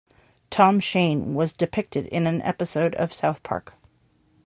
Tom 0.49 0.79
Shane 0.79 1.35
was 1.35 1.53
depicted 1.53 2.07
in 2.07 2.25
an 2.25 2.41
episode 2.41 2.95
of 2.95 3.13
"South 3.13 3.43
Park". 3.43 3.73